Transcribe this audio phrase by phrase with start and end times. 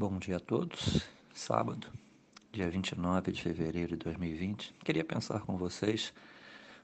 [0.00, 1.02] Bom dia a todos.
[1.34, 1.88] Sábado,
[2.52, 4.72] dia 29 de fevereiro de 2020.
[4.84, 6.14] Queria pensar com vocês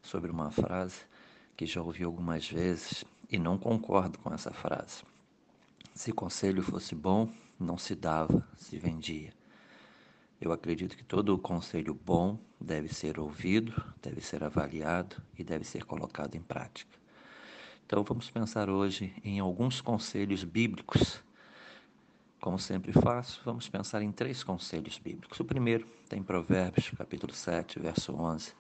[0.03, 1.03] sobre uma frase
[1.57, 5.05] que já ouvi algumas vezes e não concordo com essa frase.
[5.95, 9.33] Se conselho fosse bom, não se dava, se vendia.
[10.41, 15.85] Eu acredito que todo conselho bom deve ser ouvido, deve ser avaliado e deve ser
[15.85, 16.99] colocado em prática.
[17.87, 21.23] Então vamos pensar hoje em alguns conselhos bíblicos
[22.45, 25.41] como sempre faço, vamos pensar em três conselhos bíblicos.
[25.41, 28.53] O primeiro tem Provérbios, capítulo 7, verso 11.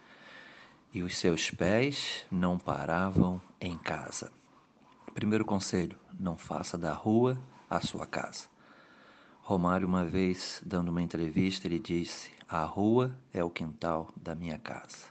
[0.94, 4.32] E os seus pés não paravam em casa.
[5.12, 7.38] Primeiro conselho: não faça da rua
[7.68, 8.46] a sua casa.
[9.42, 14.58] Romário, uma vez, dando uma entrevista, ele disse: A rua é o quintal da minha
[14.58, 15.08] casa.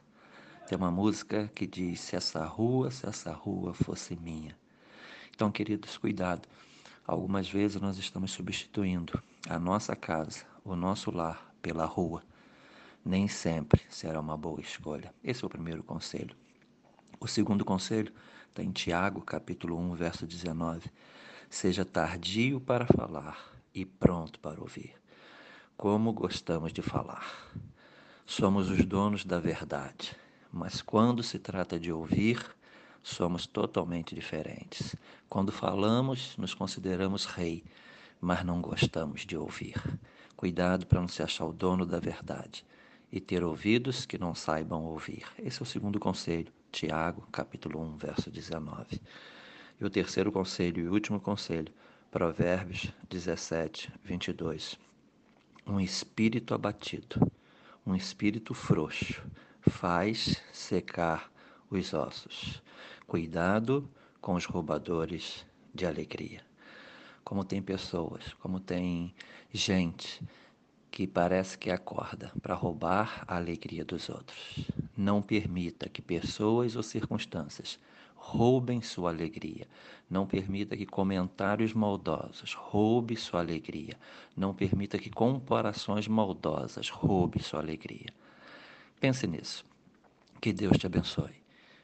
[0.67, 4.57] Tem uma música que diz: Se essa rua, se essa rua fosse minha.
[5.31, 6.49] Então, queridos, cuidado
[7.05, 12.23] Algumas vezes nós estamos substituindo a nossa casa, o nosso lar, pela rua.
[13.03, 15.13] Nem sempre será uma boa escolha.
[15.21, 16.33] Esse é o primeiro conselho.
[17.19, 18.13] O segundo conselho
[18.47, 20.89] está em Tiago, capítulo 1, verso 19.
[21.49, 24.93] Seja tardio para falar e pronto para ouvir.
[25.75, 27.51] Como gostamos de falar.
[28.25, 30.15] Somos os donos da verdade,
[30.49, 32.39] mas quando se trata de ouvir,
[33.03, 34.95] somos totalmente diferentes.
[35.29, 37.63] Quando falamos, nos consideramos rei,
[38.19, 39.75] mas não gostamos de ouvir.
[40.37, 42.65] Cuidado para não se achar o dono da verdade
[43.11, 45.25] e ter ouvidos que não saibam ouvir.
[45.37, 49.01] Esse é o segundo conselho, Tiago, capítulo 1, verso 19.
[49.79, 51.71] E o terceiro conselho e último conselho,
[52.09, 54.79] Provérbios 17, 22.
[55.67, 57.31] Um espírito abatido,
[57.85, 59.21] um espírito frouxo,
[59.61, 61.32] faz secar
[61.75, 62.61] os ossos.
[63.07, 63.89] Cuidado
[64.21, 66.41] com os roubadores de alegria.
[67.23, 69.13] Como tem pessoas, como tem
[69.51, 70.21] gente
[70.91, 74.67] que parece que acorda para roubar a alegria dos outros.
[74.95, 77.79] Não permita que pessoas ou circunstâncias
[78.15, 79.67] roubem sua alegria.
[80.09, 83.97] Não permita que comentários maldosos roubem sua alegria.
[84.37, 88.13] Não permita que comparações maldosas roubem sua alegria.
[88.99, 89.65] Pense nisso.
[90.39, 91.42] Que Deus te abençoe.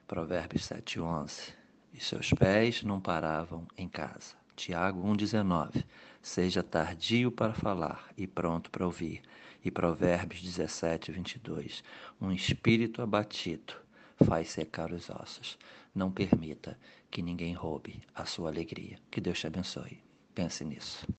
[0.09, 1.53] Provérbios 7:11.
[1.93, 4.33] E seus pés não paravam em casa.
[4.55, 5.85] Tiago 1:19.
[6.19, 9.21] Seja tardio para falar e pronto para ouvir.
[9.63, 11.83] E Provérbios 17:22.
[12.19, 13.75] Um espírito abatido
[14.25, 15.59] faz secar os ossos.
[15.93, 16.75] Não permita
[17.11, 18.97] que ninguém roube a sua alegria.
[19.11, 20.01] Que Deus te abençoe.
[20.33, 21.07] Pense nisso.